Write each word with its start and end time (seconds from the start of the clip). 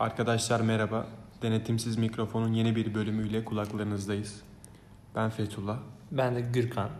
Arkadaşlar 0.00 0.60
merhaba. 0.60 1.06
Denetimsiz 1.42 1.98
mikrofonun 1.98 2.52
yeni 2.52 2.76
bir 2.76 2.94
bölümüyle 2.94 3.44
kulaklarınızdayız. 3.44 4.42
Ben 5.14 5.30
Fethullah. 5.30 5.78
Ben 6.12 6.34
de 6.34 6.40
Gürkan. 6.40 6.90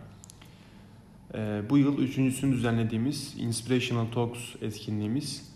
Ee, 1.33 1.61
bu 1.69 1.77
yıl 1.77 1.97
üçüncüsünü 1.97 2.53
düzenlediğimiz 2.53 3.35
Inspirational 3.37 4.05
Talks 4.05 4.39
etkinliğimiz 4.61 5.53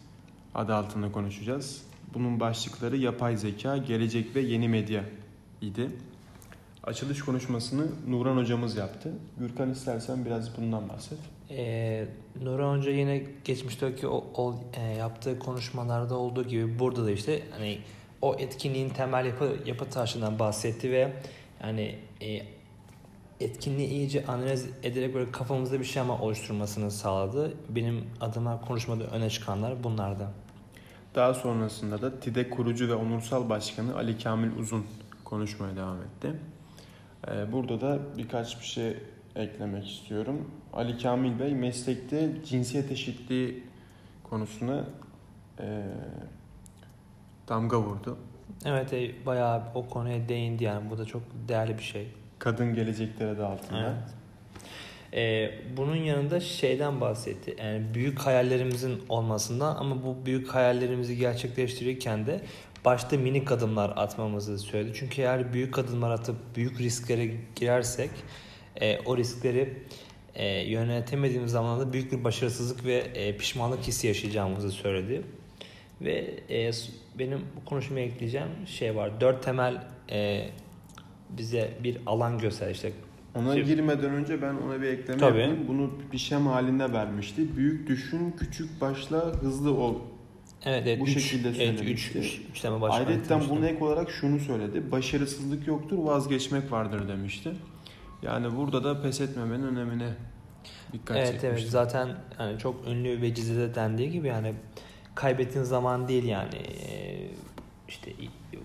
adı 0.55 0.75
altında 0.75 1.11
konuşacağız. 1.11 1.83
Bunun 2.13 2.39
başlıkları 2.39 2.97
yapay 2.97 3.37
zeka, 3.37 3.77
gelecek 3.77 4.35
ve 4.35 4.41
yeni 4.41 4.69
medya 4.69 5.03
idi. 5.61 5.91
Açılış 6.85 7.21
konuşmasını 7.21 7.87
Nuran 8.07 8.37
hocamız 8.37 8.77
yaptı. 8.77 9.11
Gürkan 9.37 9.71
istersen 9.71 10.25
biraz 10.25 10.57
bundan 10.57 10.89
bahset. 10.89 11.17
Ee, 11.49 12.05
Nurhan 12.43 12.77
Hoca 12.77 12.91
yine 12.91 13.23
geçmişteki 13.43 14.07
o, 14.07 14.25
o 14.35 14.55
e, 14.73 14.81
yaptığı 14.81 15.39
konuşmalarda 15.39 16.15
olduğu 16.15 16.43
gibi 16.43 16.79
burada 16.79 17.05
da 17.05 17.11
işte 17.11 17.41
hani 17.51 17.79
o 18.21 18.35
etkinliğin 18.35 18.89
temel 18.89 19.25
yapı 19.25 19.57
yapı 19.65 19.89
taşından 19.89 20.39
bahsetti 20.39 20.91
ve 20.91 21.13
yani 21.63 21.95
e, 22.21 22.41
etkinliği 23.39 23.87
iyice 23.87 24.25
analiz 24.25 24.69
ederek 24.83 25.13
böyle 25.13 25.31
kafamızda 25.31 25.79
bir 25.79 25.85
şema 25.85 26.21
oluşturmasını 26.21 26.91
sağladı. 26.91 27.53
Benim 27.69 28.05
adıma 28.21 28.61
konuşmada 28.61 29.03
öne 29.03 29.29
çıkanlar 29.29 29.83
bunlardı. 29.83 30.27
Daha 31.15 31.33
sonrasında 31.33 32.01
da 32.01 32.19
TİDE 32.19 32.49
kurucu 32.49 32.89
ve 32.89 32.93
onursal 32.93 33.49
başkanı 33.49 33.95
Ali 33.95 34.17
Kamil 34.17 34.57
Uzun 34.57 34.85
konuşmaya 35.23 35.75
devam 35.75 35.97
etti. 36.01 36.33
Ee, 37.27 37.51
Burada 37.51 37.81
da 37.81 37.99
birkaç 38.17 38.59
bir 38.59 38.65
şey 38.65 38.97
eklemek 39.35 39.87
istiyorum. 39.91 40.51
Ali 40.73 40.97
Kamil 40.97 41.39
Bey 41.39 41.53
meslekte 41.53 42.29
cinsiyet 42.45 42.91
eşitliği 42.91 43.63
konusuna 44.23 44.85
e, 45.59 45.81
damga 47.47 47.79
vurdu. 47.79 48.17
Evet 48.65 48.93
e, 48.93 49.25
bayağı 49.25 49.63
o 49.75 49.89
konuya 49.89 50.29
değindi 50.29 50.63
yani 50.63 50.89
bu 50.89 50.97
da 50.97 51.05
çok 51.05 51.21
değerli 51.47 51.77
bir 51.77 51.83
şey. 51.83 52.07
Kadın 52.39 52.75
gelecekleri 52.75 53.29
adı 53.29 53.45
altında. 53.45 53.79
Evet. 53.79 54.13
Ee, 55.13 55.51
bunun 55.77 55.95
yanında 55.95 56.39
şeyden 56.39 57.01
bahsetti. 57.01 57.55
Yani 57.59 57.81
büyük 57.93 58.19
hayallerimizin 58.19 59.01
olmasından 59.09 59.75
ama 59.75 60.03
bu 60.03 60.25
büyük 60.25 60.47
hayallerimizi 60.47 61.17
gerçekleştirirken 61.17 62.25
de 62.25 62.41
başta 62.85 63.17
minik 63.17 63.51
adımlar 63.51 63.93
atmamızı 63.95 64.59
söyledi. 64.59 64.91
Çünkü 64.99 65.21
eğer 65.21 65.53
büyük 65.53 65.79
adımlar 65.79 66.11
atıp 66.11 66.35
büyük 66.55 66.79
risklere 66.79 67.31
girersek 67.55 68.09
e, 68.81 68.99
o 68.99 69.17
riskleri 69.17 69.73
e, 70.35 70.47
yönetemediğimiz 70.47 71.51
zaman 71.51 71.79
da 71.79 71.93
büyük 71.93 72.11
bir 72.11 72.23
başarısızlık 72.23 72.85
ve 72.85 72.95
e, 72.95 73.37
pişmanlık 73.37 73.79
hissi 73.83 74.07
yaşayacağımızı 74.07 74.71
söyledi. 74.71 75.21
Ve 76.01 76.39
e, 76.49 76.71
benim 77.19 77.39
bu 77.55 77.65
konuşmaya 77.65 78.05
ekleyeceğim 78.05 78.47
şey 78.65 78.95
var. 78.95 79.21
Dört 79.21 79.43
temel 79.43 79.83
e, 80.11 80.49
bize 81.29 81.71
bir 81.83 81.97
alan 82.05 82.37
göster 82.39 82.69
işte 82.71 82.91
Ona 83.35 83.53
Şimdi- 83.53 83.65
girmeden 83.67 84.09
önce 84.13 84.41
ben 84.41 84.55
ona 84.55 84.81
bir 84.81 84.87
ekleme 84.87 85.19
Tabii. 85.19 85.39
yapayım. 85.39 85.67
Bunu 85.67 85.91
bir 86.13 86.17
şema 86.17 86.51
halinde 86.55 86.93
vermişti. 86.93 87.57
Büyük 87.57 87.87
düşün, 87.87 88.35
küçük 88.39 88.81
başla, 88.81 89.17
hızlı 89.25 89.73
ol. 89.73 89.95
Evet, 90.65 90.83
evet 90.87 90.99
Bu 90.99 91.07
üç, 91.07 91.23
şekilde 91.23 91.47
evet, 91.47 91.57
söylemişti. 91.57 92.17
üç, 92.19 92.25
üç, 92.25 92.41
üç 92.51 92.65
Ayrıca 92.65 93.49
buna 93.49 93.67
ek 93.67 93.83
olarak 93.85 94.11
şunu 94.11 94.39
söyledi. 94.39 94.91
Başarısızlık 94.91 95.67
yoktur, 95.67 95.97
vazgeçmek 95.97 96.71
vardır 96.71 97.07
demişti. 97.07 97.51
Yani 98.21 98.57
burada 98.57 98.83
da 98.83 99.01
pes 99.01 99.21
etmemenin 99.21 99.63
önemine 99.63 100.09
dikkat 100.93 101.17
Evet 101.17 101.27
çekmişti. 101.27 101.47
evet 101.47 101.69
zaten 101.69 102.09
yani 102.39 102.59
çok 102.59 102.87
ünlü 102.87 103.21
ve 103.21 103.33
cizede 103.35 103.75
dendiği 103.75 104.11
gibi 104.11 104.27
yani 104.27 104.53
kaybettiğin 105.15 105.65
zaman 105.65 106.07
değil 106.07 106.23
yani 106.23 106.49
işte 107.87 108.11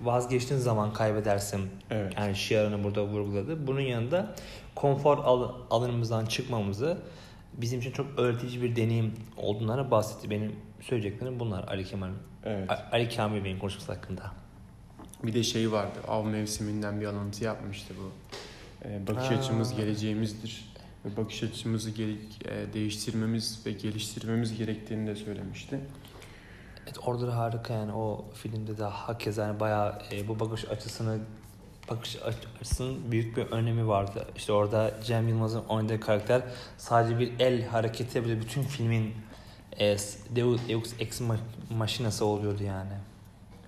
vazgeçtiğin 0.03 0.60
zaman 0.60 0.92
kaybedersin 0.92 1.60
Evet. 1.91 2.12
yani 2.19 2.36
şiarını 2.36 2.84
burada 2.84 3.04
vurguladı. 3.04 3.66
Bunun 3.66 3.80
yanında 3.80 4.34
konfor 4.74 5.19
al- 5.19 5.53
alanımızdan 5.70 6.26
çıkmamızı 6.26 6.98
bizim 7.52 7.80
için 7.80 7.92
çok 7.92 8.18
öğretici 8.18 8.62
bir 8.62 8.76
deneyim 8.76 9.14
olduğundan 9.36 9.90
bahsetti. 9.90 10.30
Benim 10.30 10.56
söyleyeceklerim 10.80 11.40
bunlar 11.40 11.68
Ali 11.68 11.84
Kemal 11.84 12.10
Evet. 12.44 12.70
Ali 12.92 13.08
Kamil 13.08 13.44
Bey'in 13.44 13.58
konuşması 13.58 13.92
hakkında. 13.92 14.22
Bir 15.24 15.34
de 15.34 15.42
şey 15.42 15.72
vardı. 15.72 15.98
Av 16.08 16.24
mevsiminden 16.24 17.00
bir 17.00 17.06
alıntı 17.06 17.44
yapmıştı 17.44 17.94
bu. 17.98 18.10
Ee, 18.88 19.06
bakış 19.06 19.30
Aa. 19.30 19.34
açımız 19.34 19.76
geleceğimizdir. 19.76 20.70
Ve 21.04 21.16
bakış 21.16 21.42
açımızı 21.42 21.90
geri- 21.90 22.18
e, 22.44 22.72
değiştirmemiz 22.72 23.62
ve 23.66 23.72
geliştirmemiz 23.72 24.58
gerektiğini 24.58 25.06
de 25.06 25.16
söylemişti. 25.16 25.80
Evet 26.84 26.96
orada 27.06 27.26
da 27.26 27.36
harika 27.36 27.74
yani 27.74 27.92
o 27.92 28.24
filmde 28.34 28.78
de 28.78 28.84
hakeza 28.84 29.46
yani 29.46 29.60
bayağı 29.60 29.98
e, 30.12 30.28
bu 30.28 30.40
bakış 30.40 30.64
açısını 30.64 31.18
bakış 31.90 32.16
aç- 32.24 32.34
açısının 32.60 33.12
büyük 33.12 33.36
bir 33.36 33.46
önemi 33.46 33.88
vardı. 33.88 34.26
İşte 34.36 34.52
orada 34.52 34.90
Cem 35.04 35.28
Yılmaz'ın 35.28 35.64
oynadığı 35.64 36.00
karakter 36.00 36.42
sadece 36.78 37.18
bir 37.18 37.32
el 37.40 37.64
hareketi 37.66 38.24
bile 38.24 38.40
bütün 38.40 38.62
filmin 38.62 39.14
e, 39.78 39.96
Deus, 40.36 40.92
Ex 40.98 41.20
Ma- 41.20 41.36
Machina'sı 41.70 42.24
oluyordu 42.24 42.62
yani. 42.62 42.92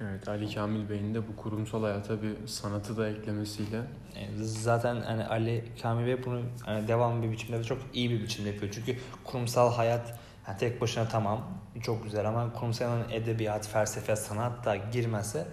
Evet 0.01 0.29
Ali 0.29 0.55
Kamil 0.55 0.89
Bey'in 0.89 1.15
de 1.15 1.29
bu 1.29 1.37
kurumsal 1.37 1.83
hayata 1.83 2.23
bir 2.23 2.47
sanatı 2.47 2.97
da 2.97 3.09
eklemesiyle 3.09 3.81
E, 4.17 4.29
zaten 4.45 5.01
hani 5.01 5.25
Ali 5.27 5.65
Kamil 5.83 6.07
Bey 6.07 6.25
bunu 6.25 6.41
hani 6.65 6.89
devamlı 6.89 7.23
bir 7.23 7.33
biçimde 7.33 7.59
ve 7.59 7.65
çok 7.65 7.79
iyi 7.95 8.11
bir 8.11 8.23
biçimde 8.23 8.49
yapıyor. 8.49 8.73
Çünkü 8.75 8.97
kurumsal 9.25 9.73
hayat 9.73 10.19
yani 10.49 10.59
tek 10.59 10.81
başına 10.81 11.09
tamam 11.09 11.41
çok 11.83 12.05
güzel 12.05 12.29
ama 12.29 12.53
kurumsal 12.53 13.11
edebiyat, 13.13 13.69
felsefe, 13.69 14.17
sanat 14.17 14.65
da 14.65 14.77
girmese 14.77 15.47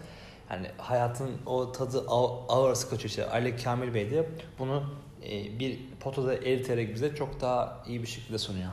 yani 0.52 0.68
hayatın 0.78 1.30
o 1.46 1.72
tadı 1.72 2.06
ağ- 2.08 2.48
ağırsı 2.50 2.90
kaçıyor. 2.90 3.10
İşte 3.10 3.30
Ali 3.30 3.56
Kamil 3.58 3.94
Bey 3.94 4.12
de 4.12 4.30
bunu 4.60 4.84
e, 5.30 5.60
bir 5.60 5.80
potada 6.00 6.34
eriterek 6.36 6.96
bize 6.96 7.16
çok 7.16 7.42
daha 7.42 7.84
iyi 7.88 8.02
bir 8.02 8.08
şekilde 8.08 8.38
sunuyor. 8.38 8.70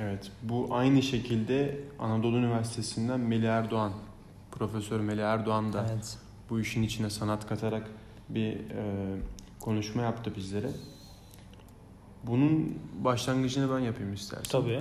Evet, 0.00 0.30
bu 0.42 0.68
aynı 0.70 1.02
şekilde 1.02 1.80
Anadolu 1.98 2.36
Üniversitesi'nden 2.36 3.20
Melih 3.20 3.48
Erdoğan, 3.48 3.92
Profesör 4.52 5.00
Melih 5.00 5.22
Erdoğan 5.22 5.72
da 5.72 5.86
Evet. 5.92 6.18
bu 6.50 6.60
işin 6.60 6.82
içine 6.82 7.10
sanat 7.10 7.46
katarak 7.48 7.90
bir 8.28 8.52
e, 8.52 9.16
konuşma 9.60 10.02
yaptı 10.02 10.32
bizlere. 10.36 10.70
Bunun 12.24 12.78
başlangıcını 13.04 13.74
ben 13.74 13.78
yapayım 13.78 14.12
istersen. 14.14 14.60
Tabii. 14.60 14.80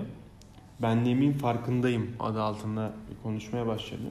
Benliğimin 0.81 1.33
farkındayım 1.33 2.15
adı 2.19 2.41
altında 2.41 2.91
bir 3.11 3.23
konuşmaya 3.23 3.67
başladı. 3.67 4.01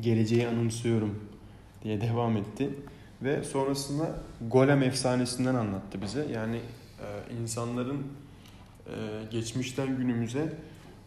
Geleceği 0.00 0.48
anımsıyorum 0.48 1.18
diye 1.84 2.00
devam 2.00 2.36
etti. 2.36 2.70
Ve 3.22 3.44
sonrasında 3.44 4.10
Golem 4.50 4.82
efsanesinden 4.82 5.54
anlattı 5.54 6.02
bize. 6.02 6.26
Yani 6.34 6.56
e, 6.56 7.34
insanların 7.42 7.98
e, 8.86 8.92
geçmişten 9.30 9.96
günümüze 9.96 10.52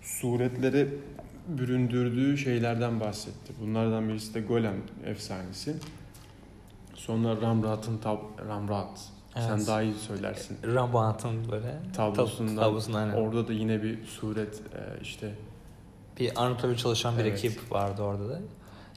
suretlere 0.02 0.88
büründürdüğü 1.48 2.38
şeylerden 2.38 3.00
bahsetti. 3.00 3.54
Bunlardan 3.62 4.10
birisi 4.10 4.34
de 4.34 4.42
Golem 4.42 4.76
efsanesi. 5.06 5.76
Sonra 6.94 7.42
Ramrat'ın 7.42 7.98
tab 7.98 8.18
Ramrat. 8.48 9.00
Sen 9.36 9.58
Evet. 9.58 9.68
daha 9.68 9.82
iyi 9.82 9.94
söylersin. 9.94 10.58
Rabat'ın 10.66 11.52
böyle 11.52 11.80
Tablosundan. 11.96 12.56
tablosundan. 12.56 13.14
Orada 13.14 13.48
da 13.48 13.54
yine 13.54 13.84
bir 13.84 14.06
suret 14.06 14.56
e, 14.56 15.02
işte 15.02 15.32
bir 16.20 16.32
Anadolu'da 16.44 16.78
çalışan 16.78 17.18
bir 17.18 17.26
Evet. 17.26 17.46
ekip 17.46 17.72
vardı 17.72 18.02
orada 18.02 18.30
da. 18.30 18.40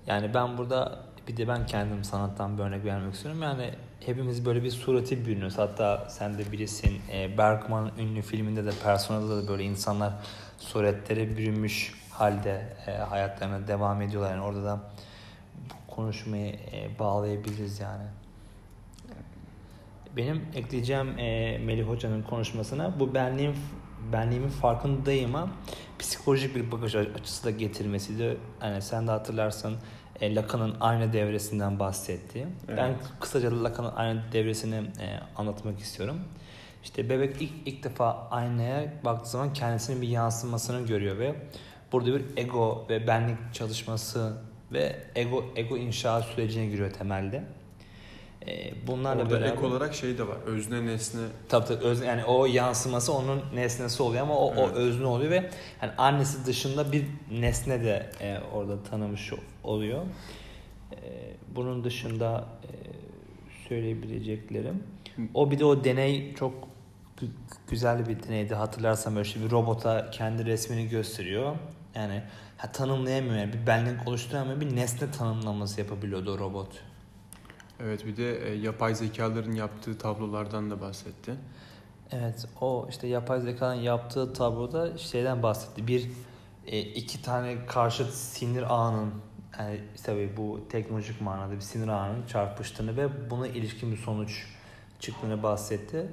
Yani 0.06 0.34
ben 0.34 0.58
burada 0.58 0.98
bir 1.28 1.36
de 1.36 1.48
ben 1.48 1.66
kendim 1.66 2.04
sanattan 2.04 2.58
bir 2.58 2.62
örnek 2.62 2.84
vermek 2.84 3.14
istiyorum. 3.14 3.42
Yani 3.42 3.70
hepimiz 4.06 4.46
böyle 4.46 4.62
bir 4.62 4.70
sureti 4.70 5.26
bürünüyoruz. 5.26 5.58
Hatta 5.58 6.06
sen 6.08 6.38
de 6.38 6.52
bilirsin 6.52 7.00
e, 7.12 7.38
Bergman'ın 7.38 7.92
ünlü 7.98 8.22
filminde 8.22 8.64
de 8.64 8.70
personada 8.84 9.42
da 9.42 9.48
böyle 9.48 9.64
insanlar 9.64 10.12
suretlere 10.58 11.36
bürünmüş 11.36 11.94
halde 12.10 12.76
e, 12.86 12.90
hayatlarına 12.90 13.68
devam 13.68 14.02
ediyorlar. 14.02 14.30
Yani 14.30 14.42
orada 14.42 14.64
da 14.64 14.80
konuşmayı 15.88 16.52
e, 16.52 16.98
bağlayabiliriz 16.98 17.80
yani. 17.80 18.04
Benim 20.16 20.46
ekleyeceğim 20.54 21.18
e, 21.18 21.58
Melih 21.58 21.88
Hoca'nın 21.88 22.22
konuşmasına 22.22 23.00
bu 23.00 23.14
benliğim 23.14 23.54
benliğimin 24.12 24.48
farkındayım 24.48 25.34
ama 25.34 25.50
psikolojik 25.98 26.56
bir 26.56 26.72
bakış 26.72 26.94
açısı 26.94 27.44
da 27.44 27.50
getirmesiydi. 27.50 28.36
Yani 28.62 28.82
sen 28.82 29.06
de 29.06 29.10
hatırlarsın 29.10 29.76
e, 30.20 30.34
Lacan'ın 30.34 30.76
aynı 30.80 31.12
devresinden 31.12 31.78
bahsetti. 31.78 32.46
Evet. 32.68 32.78
Ben 32.78 32.94
kısaca 33.20 33.64
Lacan'ın 33.64 33.92
aynı 33.96 34.22
devresini 34.32 34.74
e, 34.76 35.20
anlatmak 35.36 35.80
istiyorum. 35.80 36.16
İşte 36.84 37.08
bebek 37.08 37.42
ilk, 37.42 37.52
ilk 37.66 37.84
defa 37.84 38.28
aynaya 38.30 38.92
baktığı 39.04 39.30
zaman 39.30 39.52
kendisinin 39.52 40.02
bir 40.02 40.08
yansımasını 40.08 40.86
görüyor 40.86 41.18
ve 41.18 41.34
burada 41.92 42.14
bir 42.14 42.24
ego 42.36 42.86
ve 42.90 43.06
benlik 43.06 43.38
çalışması 43.52 44.36
ve 44.72 44.96
ego 45.14 45.44
ego 45.56 45.76
inşa 45.76 46.22
sürecine 46.22 46.66
giriyor 46.66 46.90
temelde. 46.90 47.44
E, 48.48 48.86
bunlarla 48.86 49.22
Orada 49.22 49.34
beraber 49.40 49.52
ek 49.52 49.66
olarak 49.66 49.94
şey 49.94 50.18
de 50.18 50.28
var. 50.28 50.36
Özne 50.46 50.86
nesne 50.86 51.20
Tabii 51.48 51.66
tabii 51.66 51.84
öz, 51.84 52.00
yani 52.00 52.24
o 52.24 52.46
yansıması 52.46 53.12
onun 53.12 53.42
nesnesi 53.54 54.02
oluyor 54.02 54.22
ama 54.22 54.36
o, 54.36 54.46
o 54.54 54.54
Evet. 54.66 54.76
özne 54.76 55.06
oluyor 55.06 55.30
ve 55.30 55.50
yani 55.82 55.92
annesi 55.98 56.46
dışında 56.46 56.92
bir 56.92 57.04
nesne 57.30 57.84
de 57.84 58.10
e, 58.20 58.38
orada 58.54 58.82
tanımış 58.82 59.32
oluyor. 59.64 60.02
E, 60.92 60.96
bunun 61.56 61.84
dışında 61.84 62.44
e, 62.64 62.70
söyleyebileceklerim. 63.68 64.82
O 65.34 65.50
bir 65.50 65.58
de 65.58 65.64
o 65.64 65.84
deney 65.84 66.34
çok 66.34 66.54
gü- 67.20 67.28
güzel 67.70 68.08
bir 68.08 68.22
deneydi. 68.22 68.54
Hatırlarsam 68.54 69.16
böyle 69.16 69.26
işte 69.28 69.40
bir 69.44 69.50
robota 69.50 70.10
kendi 70.10 70.44
resmini 70.46 70.88
gösteriyor. 70.88 71.56
Yani 71.94 72.22
ha, 72.56 72.72
tanımlayamıyor 72.72 73.36
yani 73.36 73.52
bir 73.52 73.66
benlik 73.66 74.08
oluşturamıyor 74.08 74.60
bir 74.60 74.76
nesne 74.76 75.10
tanımlaması 75.10 75.80
yapabiliyordu 75.80 76.34
o 76.34 76.38
robot. 76.38 76.68
Evet 77.80 78.06
bir 78.06 78.16
de 78.16 78.50
e, 78.50 78.54
yapay 78.54 78.94
zekaların 78.94 79.52
yaptığı 79.52 79.98
tablolardan 79.98 80.70
da 80.70 80.80
bahsetti. 80.80 81.34
Evet 82.10 82.46
o 82.60 82.86
işte 82.90 83.06
yapay 83.06 83.40
zekanın 83.40 83.80
yaptığı 83.80 84.32
tabloda 84.32 84.98
şeyden 84.98 85.42
bahsetti. 85.42 85.86
Bir 85.86 86.10
e, 86.66 86.80
iki 86.80 87.22
tane 87.22 87.66
karşıt 87.66 88.10
sinir 88.10 88.74
ağının 88.74 89.12
yani 89.58 89.80
tabii 90.04 90.36
bu 90.36 90.60
teknolojik 90.68 91.20
manada 91.20 91.52
bir 91.52 91.60
sinir 91.60 91.88
ağının 91.88 92.26
çarpıştığını 92.26 92.96
ve 92.96 93.30
buna 93.30 93.46
ilişkin 93.46 93.92
bir 93.92 93.96
sonuç 93.96 94.46
çıktığını 95.00 95.42
bahsetti. 95.42 96.10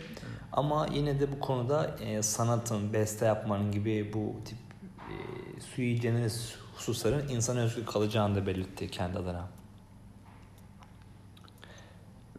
Ama 0.51 0.87
yine 0.93 1.19
de 1.19 1.31
bu 1.31 1.39
konuda 1.39 1.97
e, 2.05 2.21
sanatın, 2.21 2.93
beste 2.93 3.25
yapmanın 3.25 3.71
gibi 3.71 4.13
bu 4.13 4.35
tip 4.45 4.57
e, 4.97 5.15
sui 5.61 5.99
generis 5.99 6.55
hususların 6.75 7.27
insan 7.27 7.57
özgü 7.57 7.85
kalacağını 7.85 8.35
da 8.35 8.47
belirtti 8.47 8.91
kendi 8.91 9.17
adına. 9.19 9.47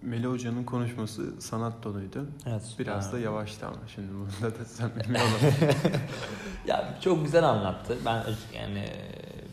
Meli 0.05 0.27
Hoca'nın 0.27 0.65
konuşması 0.65 1.41
sanat 1.41 1.83
doluydu. 1.83 2.27
Evet. 2.47 2.63
Biraz 2.79 3.13
da 3.13 3.19
yavaştı 3.19 3.67
ama 3.67 3.77
şimdi 3.95 4.09
bunda 4.13 4.55
da 4.59 4.65
sen 4.67 4.87
ol. 4.89 4.91
Ya 6.67 6.99
çok 7.01 7.25
güzel 7.25 7.45
anlattı. 7.45 7.99
Ben 8.07 8.25
yani 8.55 8.89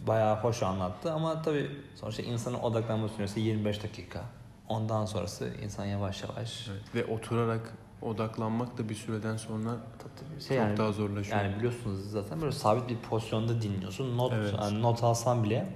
bayağı 0.07 0.35
hoş 0.41 0.63
anlattı 0.63 1.11
ama 1.13 1.41
tabii 1.41 1.71
sonuçta 1.95 2.23
insanın 2.23 2.59
odaklanma 2.59 3.07
süresi 3.09 3.39
25 3.39 3.83
dakika. 3.83 4.21
Ondan 4.67 5.05
sonrası 5.05 5.53
insan 5.63 5.85
yavaş 5.85 6.23
yavaş 6.23 6.69
Evet, 6.71 6.95
Ve 6.95 7.13
oturarak 7.13 7.73
odaklanmak 8.01 8.77
da 8.77 8.89
bir 8.89 8.95
süreden 8.95 9.37
sonra 9.37 9.69
tabii 9.99 10.13
tabii 10.29 10.39
çok 10.39 10.47
şey 10.47 10.57
yani, 10.57 10.77
daha 10.77 10.91
zorlaşıyor. 10.91 11.37
yani 11.41 11.55
biliyorsunuz 11.57 12.11
zaten 12.11 12.41
böyle 12.41 12.51
sabit 12.51 12.89
bir 12.89 12.97
pozisyonda 12.97 13.61
dinliyorsun. 13.61 14.17
Not 14.17 14.33
Evet. 14.33 14.53
yani 14.61 14.81
not 14.81 15.03
alsan 15.03 15.43
bile 15.43 15.73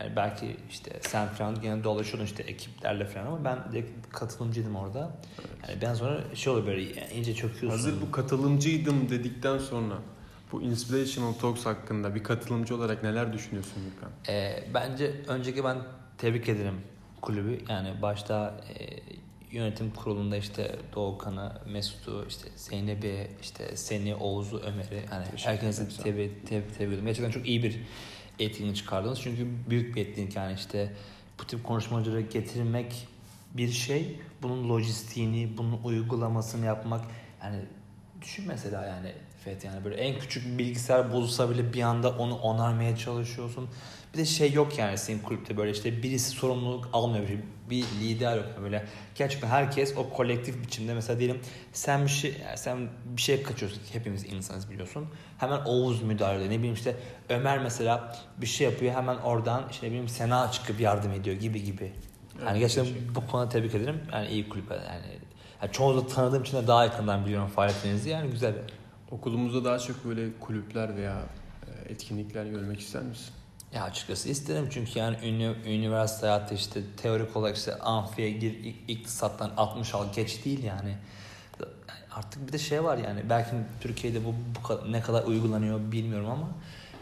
yani 0.00 0.16
belki 0.16 0.56
işte 0.70 1.00
sen 1.00 1.28
falan 1.28 1.60
gene 1.60 1.84
dolaşıyordun 1.84 2.24
işte 2.24 2.42
ekiplerle 2.42 3.04
falan 3.04 3.26
ama 3.26 3.44
ben 3.44 3.72
de 3.72 3.86
katılımcıydım 4.10 4.76
orada. 4.76 5.10
Yani 5.68 5.82
ben 5.82 5.94
sonra 5.94 6.34
şey 6.34 6.52
oluyor 6.52 6.66
böyle 6.66 6.82
yani 6.82 7.12
iyice 7.14 7.34
çöküyorsun. 7.34 7.68
Hazır 7.68 8.00
bu 8.00 8.10
katılımcıydım 8.12 9.10
dedikten 9.10 9.58
sonra 9.58 9.94
bu 10.52 10.62
Inspirational 10.62 11.32
Talks 11.32 11.66
hakkında 11.66 12.14
bir 12.14 12.22
katılımcı 12.24 12.76
olarak 12.76 13.02
neler 13.02 13.32
düşünüyorsun 13.32 13.82
Gürkan? 13.84 14.10
Ee, 14.28 14.64
bence 14.74 15.12
önceki 15.28 15.64
ben 15.64 15.78
tebrik 16.18 16.48
ederim 16.48 16.80
kulübü. 17.20 17.58
Yani 17.68 18.02
başta 18.02 18.60
e, 18.78 19.00
yönetim 19.50 19.90
kurulunda 19.90 20.36
işte 20.36 20.76
Doğukan'ı, 20.94 21.52
Mesut'u, 21.66 22.24
işte 22.28 22.48
Zeynep'i, 22.56 23.30
işte 23.42 23.76
seni, 23.76 24.14
Oğuz'u, 24.14 24.58
Ömer'i 24.58 24.88
Teşekkür 25.30 25.50
herkese 25.50 25.88
tebrik, 25.88 26.46
tebrik, 26.46 26.78
tebrik 26.78 26.92
ederim. 26.92 27.04
Gerçekten 27.04 27.30
çok 27.30 27.48
iyi 27.48 27.62
bir 27.62 27.80
etkinlik 28.38 28.76
çıkardınız. 28.76 29.20
Çünkü 29.20 29.46
büyük 29.70 29.96
bir 29.96 30.06
etkinlik 30.06 30.36
yani 30.36 30.54
işte 30.54 30.92
bu 31.40 31.46
tip 31.46 31.64
konuşmacıları 31.64 32.20
getirmek 32.20 33.08
bir 33.54 33.70
şey. 33.70 34.20
Bunun 34.42 34.68
lojistiğini, 34.68 35.58
bunun 35.58 35.82
uygulamasını 35.84 36.66
yapmak 36.66 37.04
yani 37.42 37.60
düşün 38.22 38.44
mesela 38.48 38.86
yani 38.86 39.12
Fethi 39.44 39.66
yani 39.66 39.84
böyle 39.84 39.96
en 39.96 40.18
küçük 40.18 40.46
bir 40.46 40.58
bilgisayar 40.58 41.12
bozulsa 41.12 41.50
bile 41.50 41.72
bir 41.72 41.82
anda 41.82 42.10
onu 42.10 42.38
onarmaya 42.38 42.96
çalışıyorsun. 42.96 43.68
Bir 44.16 44.20
de 44.20 44.24
şey 44.24 44.52
yok 44.52 44.78
yani 44.78 44.98
senin 44.98 45.18
kulüpte 45.18 45.56
böyle 45.56 45.70
işte 45.70 46.02
birisi 46.02 46.30
sorumluluk 46.30 46.88
almıyor 46.92 47.24
bir, 47.28 47.38
bir 47.70 47.82
lider 48.00 48.36
yok 48.36 48.46
böyle. 48.62 48.86
Gerçekten 49.14 49.48
herkes 49.48 49.96
o 49.96 50.10
kolektif 50.10 50.62
biçimde 50.62 50.94
mesela 50.94 51.18
diyelim 51.18 51.40
sen 51.72 52.04
bir 52.04 52.10
şey 52.10 52.34
yani 52.46 52.58
sen 52.58 52.88
bir 53.16 53.22
şey 53.22 53.42
kaçıyorsun 53.42 53.80
hepimiz 53.92 54.24
insanız 54.24 54.70
biliyorsun. 54.70 55.08
Hemen 55.38 55.60
Oğuz 55.64 56.02
müdahale 56.02 56.36
ediyor. 56.36 56.50
Ne 56.50 56.58
bileyim 56.58 56.74
işte 56.74 56.96
Ömer 57.28 57.58
mesela 57.58 58.16
bir 58.40 58.46
şey 58.46 58.70
yapıyor 58.70 58.94
hemen 58.94 59.16
oradan 59.16 59.64
işte 59.70 59.86
ne 59.86 59.90
bileyim 59.90 60.08
Sena 60.08 60.52
çıkıp 60.52 60.80
yardım 60.80 61.12
ediyor 61.12 61.36
gibi 61.36 61.64
gibi. 61.64 61.92
Yani 62.38 62.50
Evet, 62.50 62.60
gerçekten 62.60 62.84
teşekkür 62.84 63.14
bu 63.14 63.26
konuda 63.26 63.48
tebrik 63.48 63.74
ederim. 63.74 64.00
Yani 64.12 64.28
iyi 64.28 64.48
kulüp 64.48 64.70
yani. 64.70 64.82
yani 65.62 65.72
çoğunuzda 65.72 66.06
tanıdığım 66.06 66.42
için 66.42 66.56
de 66.56 66.66
daha 66.66 66.84
yakından 66.84 67.24
biliyorum 67.26 67.48
faaliyetlerinizi. 67.48 68.10
Yani 68.10 68.30
güzel. 68.30 68.54
Okulumuzda 69.10 69.64
daha 69.64 69.78
çok 69.78 70.04
böyle 70.04 70.28
kulüpler 70.40 70.96
veya 70.96 71.22
e, 71.66 71.92
etkinlikler 71.92 72.46
görmek 72.46 72.80
ister 72.80 73.02
misin? 73.02 73.34
Ya 73.76 73.84
açıkçası 73.84 74.28
isterim 74.28 74.68
çünkü 74.70 74.98
yani 74.98 75.16
ünü, 75.22 75.54
üniversite 75.66 76.26
hayatı 76.26 76.54
işte 76.54 76.80
teorik 76.96 77.36
olarak 77.36 77.56
işte 77.56 77.78
amfiye 77.78 78.30
gir 78.30 78.52
ik- 78.54 78.84
iktisattan 78.88 79.50
60 79.56 79.94
al 79.94 80.12
geç 80.14 80.44
değil 80.44 80.62
yani. 80.64 80.96
Artık 82.10 82.46
bir 82.48 82.52
de 82.52 82.58
şey 82.58 82.84
var 82.84 82.98
yani 82.98 83.20
belki 83.30 83.50
Türkiye'de 83.80 84.24
bu, 84.24 84.34
bu 84.34 84.92
ne 84.92 85.00
kadar 85.00 85.24
uygulanıyor 85.24 85.92
bilmiyorum 85.92 86.30
ama 86.30 86.48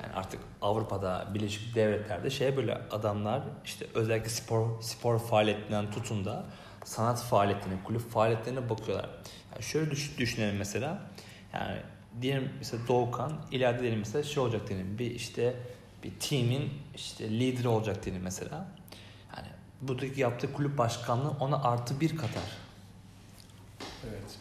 yani 0.03 0.13
artık 0.15 0.41
Avrupa'da 0.63 1.27
Birleşik 1.35 1.75
Devletler'de 1.75 2.31
şey 2.31 2.57
böyle 2.57 2.75
adamlar 2.75 3.43
işte 3.65 3.87
özellikle 3.95 4.29
spor 4.29 4.83
spor 4.83 5.19
faaliyetlerinden 5.19 5.91
tutun 5.91 6.25
da 6.25 6.45
sanat 6.85 7.23
faaliyetlerine, 7.23 7.85
kulüp 7.85 8.11
faaliyetlerine 8.11 8.71
bakıyorlar. 8.71 9.11
Yani 9.53 9.63
şöyle 9.63 9.91
düş, 9.91 10.19
düşünelim 10.19 10.57
mesela. 10.57 11.03
Yani 11.53 11.81
diyelim 12.23 12.53
mesela 12.59 12.89
Doğukan 12.89 13.33
ileride 13.51 13.81
diyelim 13.83 13.99
mesela 13.99 14.23
şey 14.23 14.43
olacak 14.43 14.69
diyelim 14.69 14.99
bir 14.99 15.11
işte 15.11 15.55
bir 16.05 16.11
team'in 16.21 16.71
işte 16.95 17.31
lideri 17.31 17.69
olacak 17.69 18.05
diyelim 18.05 18.23
mesela. 18.23 18.67
Yani 19.37 19.49
buradaki 19.83 20.21
yaptığı 20.21 20.53
kulüp 20.53 20.79
başkanlığı 20.79 21.31
ona 21.31 21.63
artı 21.63 22.01
bir 22.01 22.17
katar. 22.17 22.43
Evet. 24.09 24.39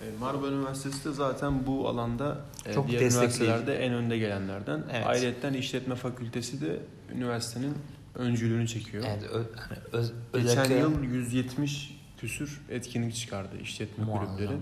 E, 0.00 0.18
Marmara 0.18 0.52
Üniversitesi 0.52 1.04
de 1.04 1.12
zaten 1.12 1.66
bu 1.66 1.88
alanda 1.88 2.40
e, 2.66 2.72
Çok 2.72 2.88
diğer 2.88 3.00
üniversitelerde 3.00 3.74
en 3.76 3.92
önde 3.92 4.18
gelenlerden. 4.18 4.84
Evet. 4.92 5.06
Ayrıca 5.06 5.50
işletme 5.50 5.94
fakültesi 5.94 6.60
de 6.60 6.80
üniversitenin 7.14 7.74
öncülüğünü 8.14 8.68
çekiyor. 8.68 9.04
Evet, 9.08 9.22
ö, 9.30 9.44
hani 9.56 9.78
öz, 9.92 10.12
Geçen 10.32 10.48
özellikle 10.48 10.78
yıl 10.78 11.02
170 11.02 12.00
küsür 12.18 12.60
etkinlik 12.70 13.14
çıkardı 13.14 13.58
işletme 13.62 14.04
Muazzam. 14.04 14.36
kulüpleri. 14.36 14.58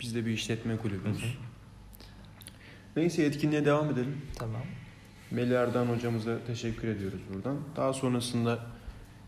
Biz 0.00 0.14
de 0.14 0.26
bir 0.26 0.30
işletme 0.30 0.76
kulübümüz. 0.76 1.22
Hı 1.22 1.26
hı. 1.26 1.30
Neyse 2.96 3.22
etkinliğe 3.22 3.64
devam 3.64 3.90
edelim. 3.90 4.22
tamam. 4.38 4.62
Melih 5.30 5.58
Erdan 5.58 5.86
hocamıza 5.86 6.38
teşekkür 6.46 6.88
ediyoruz 6.88 7.20
buradan. 7.34 7.56
Daha 7.76 7.92
sonrasında 7.92 8.58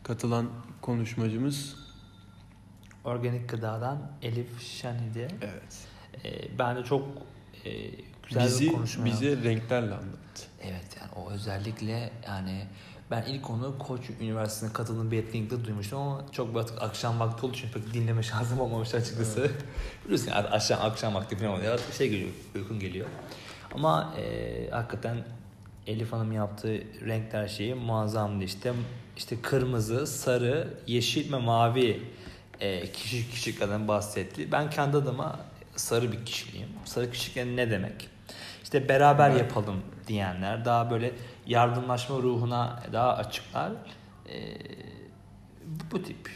katılan 0.03 0.49
konuşmacımız 0.81 1.77
Organik 3.05 3.49
gıdadan 3.49 3.99
Elif 4.23 4.61
Şenide. 4.63 5.29
evet. 5.43 5.87
Ee, 6.25 6.59
ben 6.59 6.77
de 6.77 6.85
çok 6.85 7.09
e, 7.65 7.71
güzel 8.29 8.43
bir 8.43 8.49
bizi 8.49 8.73
konuşma 8.73 9.05
bize 9.05 9.27
yaptı. 9.27 9.45
renklerle 9.45 9.95
anlattı. 9.95 10.43
Evet 10.63 10.97
yani 11.01 11.11
o 11.17 11.31
özellikle 11.31 12.11
yani 12.27 12.67
ben 13.11 13.23
ilk 13.23 13.51
onu 13.51 13.79
Koç 13.79 14.01
Üniversitesi'ne 14.21 14.73
katıldığım 14.73 15.11
bir 15.11 15.19
etkinlikte 15.19 15.65
duymuştum 15.65 15.99
ama 15.99 16.25
çok 16.33 16.57
artık 16.57 16.83
akşam 16.83 17.21
vakti 17.21 17.47
olduğu 17.47 17.55
için 17.55 17.69
pek 17.69 17.95
dinleme 17.95 18.23
şansım 18.23 18.61
olmamıştı 18.61 18.97
açıkçası. 18.97 19.51
Biliyorsun 20.05 20.31
yani 20.31 20.49
akşam, 20.49 20.83
akşam 20.83 21.15
vakti 21.15 21.37
falan 21.37 21.53
oluyor 21.53 21.73
artık 21.75 21.95
şey 21.95 22.11
geliyor, 22.11 22.31
uykun 22.55 22.81
geliyor. 22.81 23.07
Ama 23.75 24.15
e, 24.19 24.71
hakikaten 24.71 25.17
Elif 25.87 26.13
Hanım 26.13 26.33
yaptığı 26.33 26.81
renkler 27.07 27.49
şeyi 27.49 27.75
muazzamdı 27.75 28.45
işte. 28.45 28.73
İşte 29.17 29.37
kırmızı, 29.43 30.07
sarı, 30.07 30.75
yeşil 30.87 31.33
ve 31.33 31.39
mavi 31.39 32.03
e, 32.61 32.93
kişi 32.93 33.31
kişiliklerden 33.31 33.89
bahsetti. 33.89 34.53
Ben 34.53 34.71
kendi 34.71 34.97
adıma 34.97 35.41
sarı 35.77 36.13
bir 36.13 36.25
kişiliğim. 36.25 36.69
Sarı 36.85 37.11
kişilik 37.11 37.37
yani 37.37 37.57
ne 37.57 37.71
demek? 37.71 38.09
İşte 38.63 38.89
beraber 38.89 39.31
yapalım 39.31 39.83
diyenler 40.07 40.65
daha 40.65 40.91
böyle 40.91 41.13
yardımlaşma 41.47 42.17
ruhuna 42.17 42.83
daha 42.93 43.17
açıklar. 43.17 43.73
Ee, 44.29 44.57
bu, 45.91 46.03
tip 46.03 46.31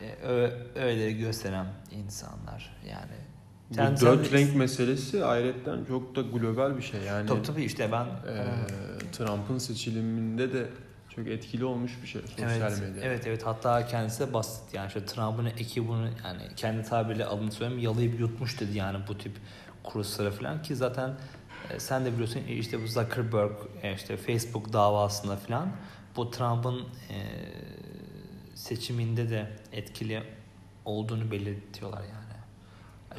e, 0.00 0.28
öğeleri 0.74 1.18
gösteren 1.18 1.66
insanlar 1.90 2.76
yani. 2.90 3.33
Bu 3.78 4.00
dört 4.00 4.32
renk 4.32 4.56
meselesi 4.56 5.24
ayrıca 5.24 5.86
çok 5.88 6.16
da 6.16 6.20
global 6.20 6.76
bir 6.76 6.82
şey. 6.82 7.00
Yani 7.00 7.26
Tabii 7.28 7.42
tabii 7.42 7.64
işte 7.64 7.92
ben 7.92 8.04
e, 8.04 8.44
Trump'ın 9.12 9.58
seçiliminde 9.58 10.52
de 10.52 10.66
çok 11.16 11.28
etkili 11.28 11.64
olmuş 11.64 11.92
bir 12.02 12.06
şey 12.08 12.22
sosyal 12.22 12.50
evet, 12.50 12.80
medya. 12.80 13.02
evet 13.02 13.26
evet 13.26 13.46
hatta 13.46 13.86
kendisi 13.86 14.20
de 14.20 14.34
basit 14.34 14.74
yani 14.74 14.86
işte 14.86 15.04
Trump'ın 15.04 15.46
ekibi 15.46 15.88
bunu 15.88 16.08
yani 16.24 16.42
kendi 16.56 16.82
tabiriyle 16.82 17.24
alın 17.24 17.50
söyleyeyim 17.50 17.82
yalayıp 17.82 18.20
yutmuş 18.20 18.60
dedi 18.60 18.78
yani 18.78 18.98
bu 19.08 19.18
tip 19.18 19.32
kurslara 19.84 20.30
falan 20.30 20.62
ki 20.62 20.76
zaten 20.76 21.14
e, 21.70 21.80
sen 21.80 22.04
de 22.04 22.12
biliyorsun 22.12 22.40
e, 22.48 22.54
işte 22.54 22.82
bu 22.82 22.86
Zuckerberg 22.86 23.52
e, 23.82 23.94
işte 23.94 24.16
Facebook 24.16 24.72
davasında 24.72 25.36
falan 25.36 25.68
bu 26.16 26.30
Trump'ın 26.30 26.80
e, 26.80 27.18
seçiminde 28.54 29.30
de 29.30 29.50
etkili 29.72 30.22
olduğunu 30.84 31.30
belirtiyorlar 31.30 32.00
yani. 32.02 32.23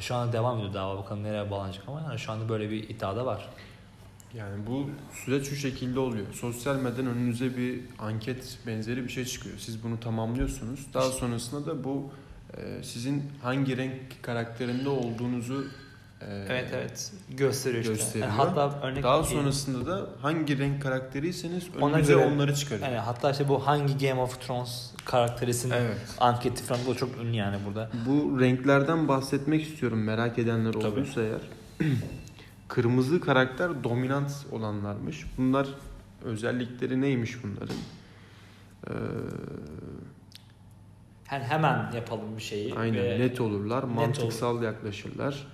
Şu 0.00 0.14
anda 0.14 0.32
devam 0.32 0.58
ediyor 0.58 0.74
dava 0.74 0.98
bakalım 0.98 1.22
nereye 1.22 1.50
bağlanacak 1.50 1.84
ama 1.88 2.00
yani 2.00 2.18
şu 2.18 2.32
anda 2.32 2.48
böyle 2.48 2.70
bir 2.70 2.88
iddia 2.88 3.16
da 3.16 3.26
var. 3.26 3.48
Yani 4.34 4.66
bu 4.66 4.90
süreç 5.12 5.48
şu 5.48 5.56
şekilde 5.56 6.00
oluyor. 6.00 6.26
Sosyal 6.32 6.76
medyadan 6.76 7.06
önünüze 7.06 7.56
bir 7.56 7.80
anket 7.98 8.58
benzeri 8.66 9.04
bir 9.04 9.08
şey 9.08 9.24
çıkıyor. 9.24 9.58
Siz 9.58 9.84
bunu 9.84 10.00
tamamlıyorsunuz. 10.00 10.86
Daha 10.94 11.10
sonrasında 11.10 11.66
da 11.66 11.84
bu 11.84 12.10
e, 12.56 12.82
sizin 12.82 13.22
hangi 13.42 13.76
renk 13.76 14.22
karakterinde 14.22 14.88
olduğunuzu 14.88 15.66
e, 16.20 16.24
Evet 16.48 16.70
evet 16.74 17.12
gösteriyor 17.30 17.82
işte. 17.82 17.92
gösteriyor. 17.94 18.26
Yani 18.28 18.36
hatta 18.36 18.80
örnek 18.86 19.02
Daha 19.02 19.24
sonrasında 19.24 19.86
da 19.86 20.06
hangi 20.22 20.58
renk 20.58 20.82
karakteriyseniz 20.82 21.64
önünüze 21.82 22.12
göre- 22.12 22.26
onları 22.26 22.54
çıkarıyor. 22.54 22.88
yani 22.88 22.98
hatta 22.98 23.30
işte 23.30 23.48
bu 23.48 23.66
hangi 23.66 24.06
Game 24.08 24.20
of 24.20 24.46
Thrones 24.46 24.90
karakterisin 25.04 25.70
Evet. 25.70 25.96
anketi 26.20 26.62
falan 26.62 26.80
bu 26.86 26.94
çok 26.96 27.16
ünlü 27.18 27.36
yani 27.36 27.56
burada. 27.66 27.90
Bu 28.06 28.40
renklerden 28.40 29.08
bahsetmek 29.08 29.62
istiyorum 29.62 30.04
merak 30.04 30.38
edenler 30.38 30.72
Tabii. 30.72 30.86
olduysa 30.86 31.20
eğer. 31.22 31.40
Kırmızı 32.68 33.20
karakter 33.20 33.84
dominant 33.84 34.30
olanlarmış. 34.52 35.24
Bunlar 35.38 35.66
özellikleri 36.24 37.00
neymiş 37.00 37.36
bunların? 37.44 37.76
Ee, 38.88 38.92
Yani 41.32 41.44
hemen 41.44 41.92
yapalım 41.92 42.36
bir 42.36 42.42
şeyi. 42.42 42.74
aynen 42.74 43.04
ve 43.04 43.18
net 43.20 43.40
olurlar, 43.40 43.88
net 43.88 43.94
mantıksal 43.94 44.62
yaklaşırlar. 44.62 45.46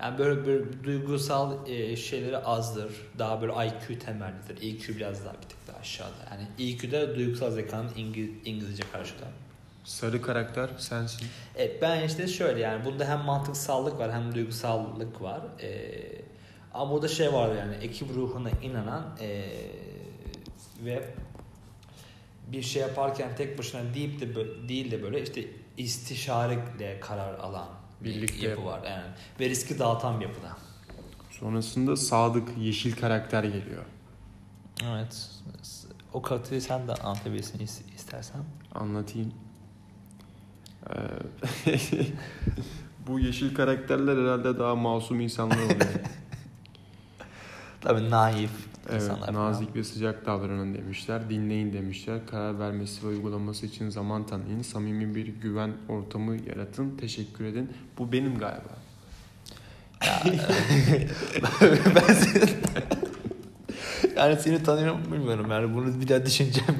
Yani 0.00 0.18
böyle, 0.18 0.46
böyle 0.46 0.84
duygusal 0.84 1.68
e, 1.68 1.96
şeyleri 1.96 2.38
azdır. 2.38 2.92
Daha 3.18 3.42
böyle 3.42 3.52
IQ 3.52 3.98
temellidir. 3.98 4.56
EQ 4.62 4.96
biraz 4.96 5.24
daha 5.24 5.34
bir 5.34 5.48
tık 5.48 5.68
daha 5.68 5.78
aşağıda. 5.78 6.14
Yani 6.30 6.70
EQ'de 6.70 7.16
duygusal 7.16 7.50
zekanın 7.50 7.90
İngiliz, 7.96 8.30
İngilizce 8.44 8.82
karşılığı. 8.92 9.28
Sarı 9.84 10.22
karakter 10.22 10.70
sensin. 10.78 11.26
Evet 11.56 11.82
ben 11.82 12.06
işte 12.06 12.28
şöyle 12.28 12.60
yani 12.60 12.84
bunda 12.84 13.08
hem 13.08 13.18
mantıksallık 13.18 13.98
var 13.98 14.12
hem 14.12 14.34
duygusallık 14.34 15.22
var. 15.22 15.40
Ee, 15.62 15.90
ama 16.74 16.92
burada 16.92 17.08
şey 17.08 17.32
var 17.32 17.54
yani 17.54 17.74
ekip 17.74 18.10
ruhuna 18.14 18.50
inanan 18.62 19.16
ee, 19.20 19.44
ve 20.84 21.04
bir 22.52 22.62
şey 22.62 22.82
yaparken 22.82 23.36
tek 23.36 23.58
başına 23.58 23.94
deyip 23.94 24.20
de 24.20 24.34
değil 24.68 24.90
de 24.90 25.02
böyle 25.02 25.22
işte 25.22 25.44
istişareyle 25.76 27.00
karar 27.00 27.34
alan 27.34 27.79
Birlikte 28.04 28.48
yapı 28.48 28.64
var 28.64 28.80
yani 28.84 29.04
ve 29.40 29.48
riski 29.48 29.78
dağıtan 29.78 30.20
bir 30.20 30.24
yapıda. 30.26 30.56
Sonrasında 31.30 31.96
sadık 31.96 32.48
yeşil 32.58 32.96
karakter 32.96 33.44
geliyor. 33.44 33.84
Evet. 34.84 35.30
O 36.12 36.22
karakteri 36.22 36.60
sen 36.60 36.88
de 36.88 36.94
anlatabilirsin 36.94 37.58
is- 37.58 37.94
istersen. 37.96 38.40
Anlatayım. 38.74 39.32
Ee, 40.90 40.94
bu 43.06 43.20
yeşil 43.20 43.54
karakterler 43.54 44.16
herhalde 44.24 44.58
daha 44.58 44.74
masum 44.74 45.20
insanlar 45.20 45.56
oluyor. 45.56 45.80
Tabii 47.80 48.10
naif 48.10 48.50
Evet, 48.88 49.02
insanlar. 49.02 49.26
falan. 49.26 49.34
nazik 49.34 49.76
ve 49.76 49.84
sıcak 49.84 50.26
davranın 50.26 50.74
demişler. 50.74 51.30
Dinleyin 51.30 51.72
demişler. 51.72 52.26
Karar 52.26 52.58
vermesi 52.58 53.02
ve 53.02 53.06
uygulaması 53.06 53.66
için 53.66 53.88
zaman 53.88 54.26
tanıyın. 54.26 54.62
Samimi 54.62 55.14
bir 55.14 55.26
güven 55.26 55.72
ortamı 55.88 56.36
yaratın. 56.48 56.96
Teşekkür 56.96 57.44
edin. 57.44 57.70
Bu 57.98 58.12
benim 58.12 58.38
galiba. 58.38 58.80
ben 61.94 62.14
seni... 62.14 62.50
yani 64.16 64.36
seni 64.36 64.62
tanıyorum 64.62 65.12
bilmiyorum 65.12 65.50
yani 65.50 65.74
bunu 65.74 66.00
bir 66.00 66.08
daha 66.08 66.26
düşüneceğim. 66.26 66.74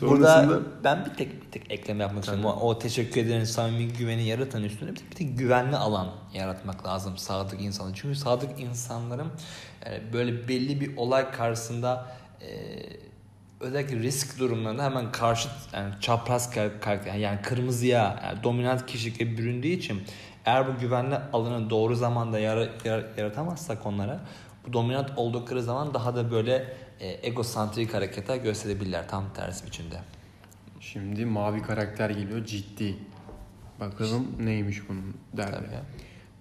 Sonrasında 0.00 0.48
Burada 0.48 0.62
ben 0.84 1.04
bir 1.04 1.10
tek 1.10 1.42
bir 1.46 1.50
tek 1.50 1.70
ekleme 1.72 2.02
yapmak 2.02 2.24
istiyorum. 2.24 2.50
O, 2.60 2.78
teşekkür 2.78 3.20
ederim 3.20 3.46
samimi 3.46 3.88
güveni 3.88 4.24
yaratan 4.24 4.62
üstüne 4.62 4.90
bir 4.90 4.96
tek, 4.96 5.10
bir 5.10 5.16
tek 5.16 5.38
güvenli 5.38 5.76
alan 5.76 6.10
yaratmak 6.34 6.86
lazım 6.86 7.16
sadık 7.18 7.62
insanın. 7.62 7.92
Çünkü 7.92 8.16
sadık 8.16 8.60
insanların 8.60 9.28
e, 9.86 10.12
böyle 10.12 10.48
belli 10.48 10.80
bir 10.80 10.96
olay 10.96 11.30
karşısında 11.30 12.06
e, 12.40 12.46
özellikle 13.60 13.96
risk 13.96 14.38
durumlarında 14.38 14.84
hemen 14.84 15.12
karşıt 15.12 15.52
yani 15.72 15.94
çapraz 16.00 16.50
kar- 16.50 16.80
karakter 16.80 17.14
yani 17.14 17.42
kırmızıya 17.42 18.20
yani 18.24 18.42
dominant 18.42 18.86
kişilikle 18.86 19.38
büründüğü 19.38 19.68
için 19.68 20.02
eğer 20.44 20.66
bu 20.68 20.80
güvenli 20.80 21.16
alanı 21.32 21.70
doğru 21.70 21.94
zamanda 21.94 22.38
yara- 22.38 22.68
yara- 22.84 23.06
yaratamazsak 23.16 23.86
onlara 23.86 24.20
bu 24.66 24.72
dominant 24.72 25.10
oldukları 25.16 25.62
zaman 25.62 25.94
daha 25.94 26.16
da 26.16 26.30
böyle 26.30 26.74
e, 27.00 27.28
egosantrik 27.28 27.94
hareketler 27.94 28.36
gösterebilirler 28.36 29.08
tam 29.08 29.24
tersi 29.34 29.66
biçimde. 29.66 29.96
şimdi 30.80 31.26
mavi 31.26 31.62
karakter 31.62 32.10
geliyor. 32.10 32.44
Ciddi. 32.44 32.96
Bakalım 33.80 34.26
neymiş 34.40 34.88
bunun 34.88 35.14
derdi. 35.36 35.80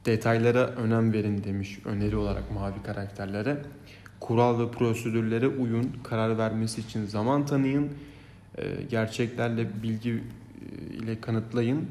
Detaylara 0.06 0.60
önem 0.65 1.13
verin 1.13 1.44
demiş 1.44 1.80
öneri 1.86 2.15
olarak 2.15 2.51
mavi 2.51 2.84
karakterlere. 2.84 3.58
Kural 4.20 4.60
ve 4.60 4.72
prosedürlere 4.72 5.48
uyun. 5.48 5.92
Karar 6.03 6.38
vermesi 6.38 6.82
için 6.82 7.06
zaman 7.06 7.46
tanıyın. 7.46 7.92
e, 8.58 8.84
Gerçeklerle 8.89 9.84
bilgi 9.84 10.12
e, 10.12 10.94
ile 10.96 11.22
kanıtlayın. 11.22 11.89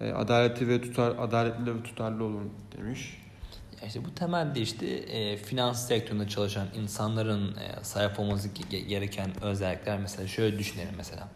E, 0.00 0.12
Adaleti 0.12 0.68
ve 0.68 0.80
tutar 0.80 1.14
adaletli 1.18 1.74
ve 1.74 1.82
tutarlı 1.82 2.24
olun 2.24 2.50
demiş. 2.76 3.23
İşte 3.86 4.04
bu 4.04 4.14
temelde 4.14 4.60
işte 4.60 4.86
e, 4.86 5.36
finans 5.36 5.88
sektöründe 5.88 6.28
çalışan 6.28 6.68
insanların 6.74 7.56
e, 7.56 7.84
sahip 7.84 8.20
olması 8.20 8.48
ge- 8.48 8.86
gereken 8.86 9.44
özellikler 9.44 9.98
mesela 9.98 10.28
şöyle 10.28 10.58
düşünelim 10.58 10.94
mesela. 10.96 11.28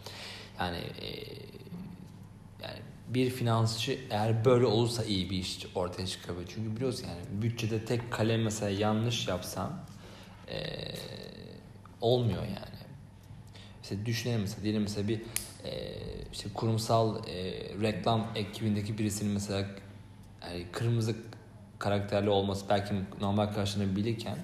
Yani 0.61 0.77
e, 0.77 1.09
yani 2.63 2.79
bir 3.09 3.31
finansçı 3.31 3.99
eğer 4.11 4.45
böyle 4.45 4.67
olursa 4.67 5.05
iyi 5.05 5.31
bir 5.31 5.37
iş 5.37 5.67
ortaya 5.75 6.07
çıkabilir. 6.07 6.49
Çünkü 6.55 6.77
biliyorsun 6.77 7.07
yani 7.07 7.43
bütçede 7.43 7.85
tek 7.85 8.13
kalem 8.13 8.43
mesela 8.43 8.71
yanlış 8.71 9.29
yapsan 9.29 9.81
e, 10.51 10.59
olmuyor 12.01 12.43
yani. 12.43 12.79
Mesela 13.83 14.07
düşünelim 14.07 14.41
mesela 14.41 14.63
diyelim 14.63 14.83
mesela 14.83 15.09
bir 15.09 15.21
e, 15.65 15.95
işte 16.33 16.49
kurumsal 16.55 17.29
e, 17.29 17.53
reklam 17.83 18.33
ekibindeki 18.35 18.99
birisinin 18.99 19.33
mesela 19.33 19.67
yani 20.43 20.67
kırmızı 20.73 21.17
karakterli 21.79 22.31
olması 22.31 22.65
belki 22.69 22.95
normal 23.21 23.47
karşılanabilirken 23.47 24.37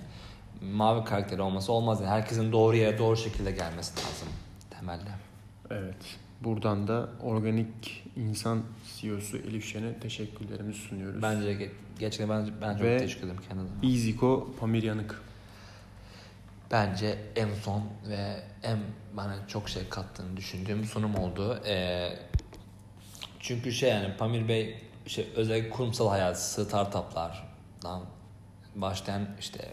mavi 0.62 1.04
karakteri 1.04 1.42
olması 1.42 1.72
olmaz. 1.72 2.00
Yani 2.00 2.10
herkesin 2.10 2.52
doğru 2.52 2.76
yere 2.76 2.98
doğru 2.98 3.16
şekilde 3.16 3.50
gelmesi 3.50 3.92
lazım 3.96 4.28
temelde. 4.70 5.10
Evet. 5.70 5.96
Buradan 6.40 6.88
da 6.88 7.08
organik 7.22 8.04
insan 8.16 8.62
CEO'su 8.96 9.36
Elif 9.36 9.64
Şen'e 9.72 9.98
teşekkürlerimizi 9.98 10.78
sunuyoruz. 10.78 11.22
Bence 11.22 11.52
ge- 11.52 11.70
gerçekten 11.98 12.28
ben, 12.28 12.50
ben 12.60 12.72
çok 12.72 12.82
Ve- 12.82 12.98
teşekkür 12.98 13.26
ederim 13.26 13.40
kendime. 13.48 13.68
Iziko 13.82 14.54
Pamir 14.60 14.82
Yanık. 14.82 15.22
Bence 16.70 17.18
en 17.36 17.48
son 17.54 17.82
ve 18.08 18.36
en 18.62 18.78
bana 19.16 19.36
çok 19.48 19.68
şey 19.68 19.88
kattığını 19.88 20.36
düşündüğüm 20.36 20.84
sunum 20.84 21.14
oldu. 21.14 21.60
Ee, 21.66 22.08
çünkü 23.40 23.72
şey 23.72 23.90
yani 23.90 24.16
Pamir 24.18 24.48
Bey 24.48 24.78
işte 25.06 25.26
özellikle 25.36 25.70
kurumsal 25.70 26.08
hayat, 26.08 26.40
startuplardan 26.42 28.00
başlayan 28.74 29.28
işte 29.40 29.70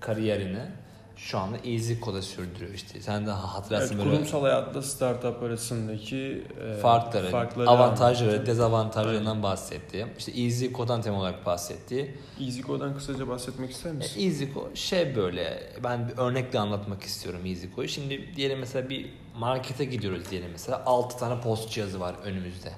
kariyerini 0.00 0.62
şu 1.16 1.38
anda 1.38 1.56
EasyCo'da 1.58 2.22
sürdürüyor 2.22 2.74
işte. 2.74 3.00
Sen 3.00 3.26
de 3.26 3.30
hatırlarsın 3.30 3.94
Evet, 3.94 4.04
böyle 4.04 4.16
kurumsal 4.16 4.42
hayatla 4.42 4.82
startup 4.82 5.42
arasındaki 5.42 6.44
e, 6.66 6.76
farkları, 6.76 7.30
farkları 7.30 7.68
avantajları, 7.70 8.30
anlattı. 8.30 8.46
dezavantajlarından 8.46 9.42
bahsetti. 9.42 10.06
İşte 10.18 10.32
EasyCo'dan 10.32 11.02
temel 11.02 11.20
olarak 11.20 11.46
bahsetti. 11.46 12.18
EasyCo'dan 12.40 12.94
kısaca 12.96 13.28
bahsetmek 13.28 13.70
ister 13.70 13.92
misin? 13.92 14.20
E, 14.20 14.24
EasyCo 14.24 14.70
şey 14.74 15.16
böyle 15.16 15.72
ben 15.84 16.08
bir 16.08 16.18
örnekle 16.18 16.58
anlatmak 16.58 17.02
istiyorum 17.02 17.40
EasyCo'yu. 17.46 17.88
Şimdi 17.88 18.36
diyelim 18.36 18.58
mesela 18.58 18.88
bir 18.90 19.10
markete 19.38 19.84
gidiyoruz 19.84 20.30
diyelim 20.30 20.50
mesela 20.52 20.82
6 20.86 21.18
tane 21.18 21.40
post 21.40 21.70
cihazı 21.70 22.00
var 22.00 22.14
önümüzde. 22.24 22.72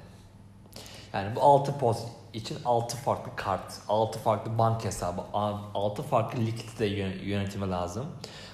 Yani 1.17 1.37
bu 1.37 1.41
6 1.43 1.79
post 1.79 2.09
için 2.35 2.59
6 2.65 2.97
farklı 2.97 3.37
kart, 3.37 3.73
6 3.89 4.19
farklı 4.19 4.59
bank 4.59 4.85
hesabı, 4.85 5.21
6 5.33 6.03
farklı 6.03 6.41
likidite 6.47 6.87
yön- 6.87 7.23
yönetimi 7.25 7.71
lazım. 7.71 8.07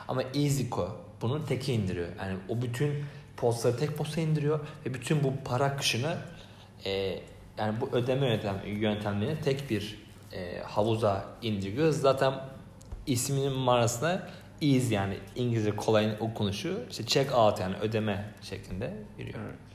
Ama 0.08 0.22
EasyCo 0.22 0.88
bunu 1.22 1.44
teke 1.44 1.74
indiriyor. 1.74 2.08
Yani 2.18 2.36
o 2.48 2.62
bütün 2.62 3.04
postları 3.36 3.76
tek 3.76 3.96
posta 3.96 4.20
indiriyor 4.20 4.60
ve 4.86 4.94
bütün 4.94 5.24
bu 5.24 5.32
para 5.44 5.64
akışını 5.64 6.16
e, 6.84 6.90
yani 7.58 7.80
bu 7.80 7.88
ödeme 7.92 8.26
yöntem, 8.26 8.56
yöntemlerini 8.66 9.40
tek 9.40 9.70
bir 9.70 10.02
e, 10.32 10.60
havuza 10.60 11.24
indiriyor. 11.42 11.90
Zaten 11.90 12.34
isminin 13.06 13.52
manasına 13.52 14.28
easy 14.62 14.94
yani 14.94 15.18
İngilizce 15.36 15.76
kolay 15.76 16.16
okunuşu 16.20 16.80
işte 16.90 17.06
check 17.06 17.34
out 17.38 17.60
yani 17.60 17.76
ödeme 17.76 18.24
şeklinde 18.42 18.94
giriyor. 19.18 19.38
Evet. 19.44 19.71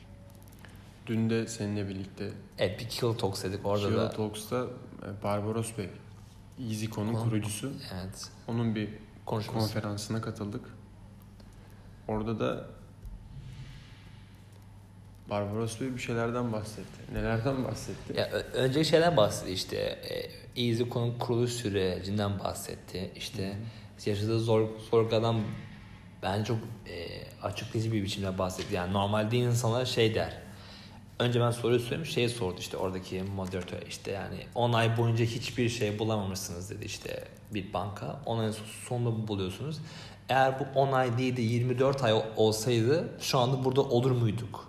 Dün 1.07 1.29
de 1.29 1.47
seninle 1.47 1.87
birlikte 1.89 2.29
bir 2.59 2.89
Kill 2.89 3.13
Talks 3.13 3.43
dedik 3.43 3.65
orada 3.65 3.87
Kyoto 3.87 4.01
da. 4.01 4.09
Talks'ta 4.11 4.65
e, 5.03 5.23
Barbaros 5.23 5.77
Bey, 5.77 5.89
EasyCo'nun 6.69 7.13
Kon- 7.13 7.23
kurucusu. 7.23 7.71
Evet 7.93 8.29
Onun 8.47 8.75
bir 8.75 8.89
konuşması. 9.25 9.59
konferansına 9.59 10.21
katıldık. 10.21 10.65
Orada 12.07 12.39
da 12.39 12.65
Barbaros 15.29 15.81
Bey 15.81 15.93
bir 15.95 15.99
şeylerden 15.99 16.53
bahsetti. 16.53 17.13
Nelerden 17.13 17.63
bahsetti? 17.63 18.13
Ya, 18.17 18.29
önce 18.53 18.83
şeyden 18.83 19.17
bahsetti 19.17 19.51
işte 19.51 19.77
e, 20.55 20.63
EasyCoin'un 20.67 21.19
kuruluş 21.19 21.51
sürecinden 21.51 22.39
bahsetti. 22.39 23.11
İşte 23.15 23.57
yaşadığı 24.05 24.39
zor, 24.39 24.67
zorluklardan 24.91 25.41
bence 26.23 26.45
çok 26.45 26.57
e, 26.89 27.07
açıklayıcı 27.41 27.91
bir 27.91 28.03
biçimde 28.03 28.37
bahsetti. 28.37 28.75
Yani 28.75 28.93
normalde 28.93 29.37
insanlar 29.37 29.85
şey 29.85 30.15
der. 30.15 30.46
Önce 31.19 31.41
ben 31.41 31.51
soruyu 31.51 31.79
söyleyeyim. 31.79 32.05
Şeyi 32.05 32.29
sordu 32.29 32.55
işte 32.59 32.77
oradaki 32.77 33.23
moderatör 33.35 33.81
işte 33.87 34.11
yani 34.11 34.37
10 34.55 34.73
ay 34.73 34.97
boyunca 34.97 35.25
hiçbir 35.25 35.69
şey 35.69 35.99
bulamamışsınız 35.99 36.69
dedi 36.69 36.85
işte 36.85 37.27
bir 37.53 37.73
banka. 37.73 38.21
10 38.25 38.39
ayın 38.39 38.55
sonunda 38.87 39.27
buluyorsunuz. 39.27 39.79
Eğer 40.29 40.59
bu 40.59 40.79
10 40.79 40.91
ay 40.91 41.17
değil 41.17 41.37
de 41.37 41.41
24 41.41 42.03
ay 42.03 42.13
olsaydı 42.35 43.09
şu 43.19 43.37
anda 43.37 43.65
burada 43.65 43.81
olur 43.81 44.11
muyduk? 44.11 44.67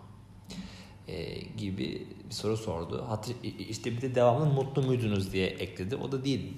e, 1.08 1.40
gibi 1.56 1.78
bir 1.78 2.02
soru 2.30 2.56
sordu. 2.56 3.04
Hatta 3.08 3.32
işte 3.68 3.92
bir 3.92 4.00
de 4.00 4.14
devamlı 4.14 4.46
mutlu 4.46 4.82
muydunuz 4.82 5.32
diye 5.32 5.46
ekledi. 5.46 5.96
O 5.96 6.12
da 6.12 6.24
değil. 6.24 6.52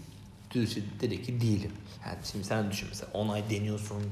Düz 0.50 0.78
dedi 1.00 1.22
ki 1.22 1.40
değilim. 1.40 1.72
Yani 2.06 2.18
şimdi 2.32 2.44
sen 2.44 2.70
düşün 2.70 2.88
mesela 2.88 3.12
10 3.14 3.28
ay 3.28 3.50
deniyorsun, 3.50 4.02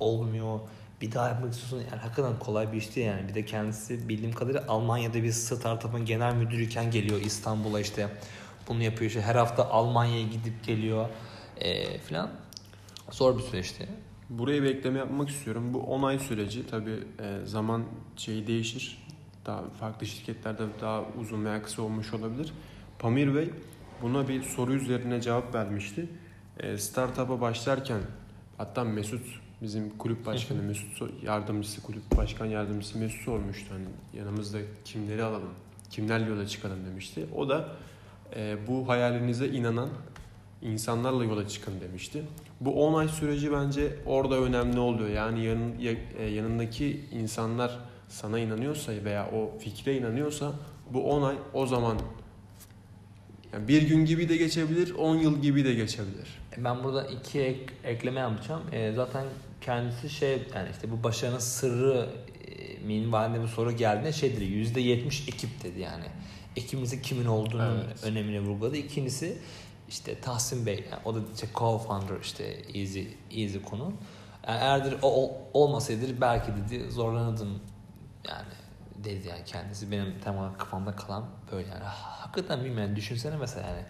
olmuyor. 0.00 0.60
Bir 1.02 1.12
daha 1.12 1.28
yapmak 1.28 1.52
istiyorsun. 1.52 1.88
Yani 1.90 2.00
hakikaten 2.00 2.38
kolay 2.38 2.72
bir 2.72 2.76
iş 2.76 2.96
değil 2.96 3.06
yani. 3.06 3.28
Bir 3.28 3.34
de 3.34 3.44
kendisi 3.44 4.08
bildiğim 4.08 4.32
kadarıyla 4.32 4.64
Almanya'da 4.68 5.22
bir 5.22 5.32
startup'ın 5.32 6.04
genel 6.04 6.34
müdürüyken 6.34 6.90
geliyor 6.90 7.20
İstanbul'a 7.20 7.80
işte. 7.80 8.08
Bunu 8.68 8.82
yapıyor 8.82 9.08
işte 9.08 9.22
her 9.22 9.34
hafta 9.34 9.70
Almanya'ya 9.70 10.22
gidip 10.22 10.64
geliyor 10.64 11.08
e, 11.56 11.98
falan. 11.98 12.30
Zor 13.10 13.38
bir 13.38 13.42
süreçti. 13.42 13.88
Buraya 14.30 14.62
bir 14.62 14.76
ekleme 14.76 14.98
yapmak 14.98 15.28
istiyorum. 15.28 15.74
Bu 15.74 15.80
10 15.80 16.02
ay 16.02 16.18
süreci 16.18 16.66
tabii 16.66 17.04
e, 17.20 17.46
zaman 17.46 17.84
şeyi 18.16 18.46
değişir. 18.46 18.98
Daha 19.46 19.62
farklı 19.80 20.06
şirketlerde 20.06 20.62
daha 20.80 21.04
uzun 21.20 21.44
veya 21.44 21.62
kısa 21.62 21.82
olmuş 21.82 22.14
olabilir. 22.14 22.52
Pamir 22.98 23.34
Bey 23.34 23.50
buna 24.02 24.28
bir 24.28 24.42
soru 24.42 24.74
üzerine 24.74 25.20
cevap 25.20 25.54
vermişti. 25.54 26.08
E, 26.60 26.78
startup'a 26.78 27.40
başlarken 27.40 28.00
hatta 28.58 28.84
Mesut 28.84 29.41
bizim 29.62 29.98
kulüp 29.98 30.26
başkanı 30.26 30.62
Mesut 30.62 31.02
yardımcısı 31.22 31.82
kulüp 31.82 32.16
başkan 32.16 32.46
yardımcısı 32.46 32.98
Mesut 32.98 33.20
sormuştu 33.20 33.66
hani 33.74 33.84
yanımızda 34.20 34.58
kimleri 34.84 35.24
alalım 35.24 35.50
kimlerle 35.90 36.30
yola 36.30 36.46
çıkalım 36.46 36.78
demişti. 36.86 37.26
O 37.36 37.48
da 37.48 37.68
e, 38.36 38.56
bu 38.68 38.88
hayalinize 38.88 39.48
inanan 39.48 39.88
insanlarla 40.62 41.24
yola 41.24 41.48
çıkın 41.48 41.80
demişti. 41.80 42.22
Bu 42.60 42.86
10 42.86 42.94
ay 42.98 43.08
süreci 43.08 43.52
bence 43.52 43.96
orada 44.06 44.38
önemli 44.38 44.78
oluyor. 44.78 45.08
Yani 45.08 45.44
yanın, 45.44 45.78
ya- 45.78 45.96
e, 46.18 46.24
yanındaki 46.24 47.00
insanlar 47.12 47.78
sana 48.08 48.38
inanıyorsa 48.38 48.92
veya 49.04 49.30
o 49.30 49.58
fikre 49.58 49.96
inanıyorsa 49.96 50.52
bu 50.90 51.10
10 51.10 51.22
ay 51.22 51.36
o 51.54 51.66
zaman 51.66 51.98
yani 53.52 53.68
bir 53.68 53.82
gün 53.82 54.04
gibi 54.04 54.28
de 54.28 54.36
geçebilir, 54.36 54.94
10 54.94 55.16
yıl 55.16 55.42
gibi 55.42 55.64
de 55.64 55.74
geçebilir. 55.74 56.40
Ben 56.58 56.84
burada 56.84 57.06
iki 57.06 57.40
ek, 57.40 57.60
ekleme 57.84 58.20
yapacağım. 58.20 58.62
Ee, 58.72 58.92
zaten 58.96 59.24
kendisi 59.62 60.10
şey 60.10 60.42
yani 60.54 60.68
işte 60.72 60.90
bu 60.90 61.04
başarının 61.04 61.38
sırrı 61.38 62.08
e, 62.48 62.78
minvalinde 62.86 63.42
bir 63.42 63.48
soru 63.48 63.72
geldiğinde 63.72 64.12
şey 64.12 64.36
dedi 64.36 64.44
yüzde 64.44 64.80
yetmiş 64.80 65.28
ekip 65.28 65.64
dedi 65.64 65.80
yani. 65.80 66.04
Ekibimizin 66.56 67.02
kimin 67.02 67.26
olduğunun 67.26 67.84
Evet. 67.86 68.04
önemini 68.04 68.40
vurguladı. 68.40 68.76
İkincisi 68.76 69.38
işte 69.88 70.20
Tahsin 70.20 70.66
Bey 70.66 70.84
yani 70.90 71.02
o 71.04 71.14
da 71.14 71.18
işte 71.34 71.46
co-founder 71.54 72.20
işte 72.22 72.44
Easy, 72.74 73.02
Easy 73.30 73.58
konu. 73.58 73.92
Yani 74.48 74.58
eğer 74.60 74.94
o, 75.02 75.24
o 75.26 75.32
olmasaydı 75.54 76.20
belki 76.20 76.52
dedi 76.52 76.90
zorlanırdım 76.90 77.58
yani 78.28 78.46
dedi 79.04 79.28
yani 79.28 79.44
kendisi 79.46 79.90
benim 79.90 80.14
tam 80.24 80.38
olarak 80.38 80.58
kafamda 80.60 80.96
kalan 80.96 81.24
böyle 81.52 81.68
yani 81.68 81.84
hakikaten 81.84 82.58
bilmiyorum 82.64 82.82
yani 82.88 82.96
düşünsene 82.96 83.36
mesela 83.36 83.68
yani 83.68 83.82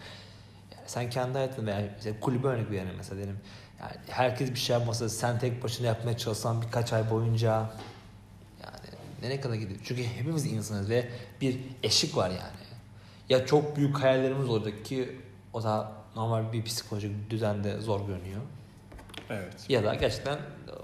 sen 0.87 1.11
kendi 1.11 1.33
hayatında 1.39 1.67
veya 1.67 1.89
mesela 1.97 2.21
kulübe 2.21 2.47
örnek 2.49 2.71
verelim 2.71 2.95
mesela 2.97 3.17
diyelim. 3.17 3.39
Yani 3.81 3.93
herkes 4.09 4.51
bir 4.51 4.57
şey 4.59 4.77
yapmasa 4.77 5.09
sen 5.09 5.39
tek 5.39 5.63
başına 5.65 5.87
yapmaya 5.87 6.17
çalışsan 6.17 6.63
birkaç 6.63 6.93
ay 6.93 7.11
boyunca 7.11 7.51
yani 8.63 8.77
nereye 9.23 9.41
kadar 9.41 9.55
gidiyor? 9.55 9.81
Çünkü 9.85 10.03
hepimiz 10.05 10.47
insanız 10.47 10.91
ve 10.91 11.09
bir 11.41 11.59
eşik 11.83 12.17
var 12.17 12.29
yani. 12.31 12.63
Ya 13.29 13.47
çok 13.47 13.77
büyük 13.77 13.99
hayallerimiz 14.03 14.49
olacak 14.49 14.85
ki 14.85 15.21
o 15.53 15.63
da 15.63 15.93
normal 16.17 16.53
bir 16.53 16.65
psikolojik 16.65 17.31
düzende 17.31 17.81
zor 17.81 18.07
görünüyor. 18.07 18.41
Evet. 19.31 19.55
Ya 19.69 19.85
da 19.85 19.95
gerçekten 19.95 20.39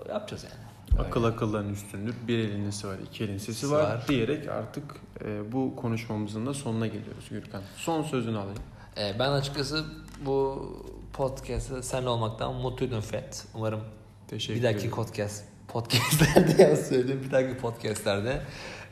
yapacağız 0.08 0.44
yani. 0.44 0.68
Akıl 1.08 1.24
akılların 1.24 1.72
üstündür. 1.72 2.14
Bir 2.28 2.38
elin 2.38 2.66
nesi 2.66 2.88
var, 2.88 2.96
iki 3.06 3.24
elin 3.24 3.38
sesi 3.38 3.54
Sesi 3.54 3.72
var, 3.72 3.82
var. 3.82 4.04
diyerek 4.08 4.48
artık 4.48 4.84
e, 5.24 5.52
bu 5.52 5.76
konuşmamızın 5.76 6.46
da 6.46 6.54
sonuna 6.54 6.86
geliyoruz 6.86 7.28
Gürkan. 7.30 7.62
Son 7.76 8.02
sözünü 8.02 8.38
alayım. 8.38 8.62
Ee, 8.98 9.18
ben 9.18 9.30
açıkçası 9.30 9.84
bu 10.20 10.66
podcast'ı 11.12 11.82
senle 11.82 12.08
olmaktan 12.08 12.54
mutluydum 12.54 13.00
Fet. 13.00 13.44
Umarım 13.54 13.80
Teşekkür 14.28 14.60
bir 14.60 14.64
dahaki 14.64 14.90
podcast 14.90 15.44
podcastlerde 15.68 16.62
ya 16.70 16.76
söyleyeyim 16.76 17.22
bir 17.26 17.30
dahaki 17.30 17.56
podcastlerde 17.56 18.40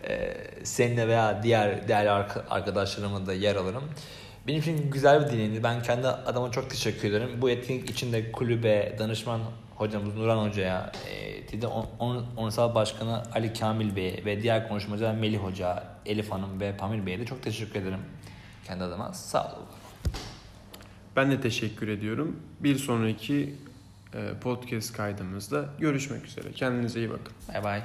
e, 0.09 0.35
seninle 0.65 1.09
veya 1.09 1.43
diğer 1.43 1.89
değerli 1.89 2.09
arka- 2.11 2.45
arkadaşlarımla 2.51 3.27
da 3.27 3.33
yer 3.33 3.57
alırım. 3.57 3.85
Benim 4.47 4.61
için 4.61 4.91
güzel 4.91 5.25
bir 5.27 5.33
deneyimdi. 5.33 5.63
Ben 5.63 5.83
kendi 5.83 6.09
adıma 6.09 6.51
çok 6.51 6.71
teşekkür 6.71 7.09
ederim. 7.11 7.31
Bu 7.43 7.51
etkinlik 7.51 7.91
için 7.91 8.13
de 8.13 8.33
kulübe, 8.33 8.97
danışman 8.99 9.41
hocamız 9.77 10.15
Nuran 10.15 10.49
Hoca'ya, 10.49 10.93
e, 11.63 11.67
On- 11.67 11.87
On- 11.99 12.27
Onursal 12.37 12.75
Başkanı 12.75 13.23
Ali 13.35 13.53
Kamil 13.53 13.97
Bey'e 13.97 14.25
ve 14.25 14.43
diğer 14.43 14.69
konuşmacılar 14.69 15.15
Melih 15.15 15.39
Hoca, 15.39 15.85
Elif 16.07 16.31
Hanım 16.33 16.61
ve 16.61 16.77
Pamir 16.77 17.07
Bey'e 17.07 17.19
de 17.21 17.27
çok 17.27 17.43
teşekkür 17.43 17.81
ederim. 17.81 18.01
Kendi 18.67 18.85
adıma 18.85 19.13
sağ 19.13 19.45
olun. 19.45 19.67
Ben 21.17 21.31
de 21.31 21.41
teşekkür 21.41 21.89
ediyorum. 21.89 22.37
Bir 22.61 22.77
sonraki 22.77 23.55
e, 24.15 24.31
podcast 24.41 24.93
kaydımızda 24.93 25.69
görüşmek 25.79 26.27
üzere. 26.27 26.53
Kendinize 26.53 26.99
iyi 26.99 27.11
bakın. 27.11 27.33
Bay 27.55 27.65
bay. 27.65 27.83